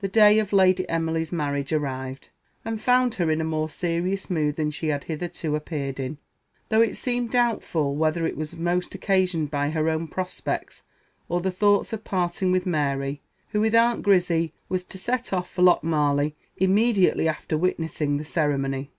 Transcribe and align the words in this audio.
The 0.00 0.08
day 0.08 0.38
of 0.38 0.54
Lady 0.54 0.88
Emily's 0.88 1.32
marriage 1.32 1.70
arrived, 1.70 2.30
and 2.64 2.80
found 2.80 3.16
her 3.16 3.30
in 3.30 3.42
a 3.42 3.44
more 3.44 3.68
serious 3.68 4.30
mood 4.30 4.56
than 4.56 4.70
she 4.70 4.88
had 4.88 5.04
hitherto 5.04 5.54
appeared 5.54 6.00
in; 6.00 6.16
though 6.70 6.80
it 6.80 6.96
seemed 6.96 7.30
doubtful 7.32 7.94
whether 7.94 8.26
it 8.26 8.38
was 8.38 8.56
most 8.56 8.94
occasioned 8.94 9.50
by 9.50 9.68
her 9.68 9.90
own 9.90 10.08
prospects 10.08 10.84
or 11.28 11.42
the 11.42 11.50
thoughts 11.50 11.92
of 11.92 12.04
parting 12.04 12.50
with 12.52 12.64
Mary, 12.64 13.20
who 13.50 13.60
with 13.60 13.74
Aunt 13.74 14.00
Grizzy, 14.02 14.54
was 14.70 14.82
to 14.84 14.96
set 14.96 15.30
off 15.34 15.50
for 15.50 15.60
Lochmarlie 15.60 16.34
immediately 16.56 17.28
after 17.28 17.58
witnessing 17.58 18.16
the 18.16 18.24
ceremony. 18.24 18.90